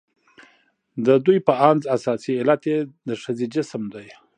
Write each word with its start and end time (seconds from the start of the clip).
د 1.05 1.05
ددوى 1.07 1.39
په 1.47 1.53
اند 1.69 1.81
اساسي 1.95 2.31
علت 2.41 2.61
يې 2.71 2.77
د 3.07 3.09
ښځې 3.21 3.45
جسم 3.53 3.83
دى. 3.93 4.07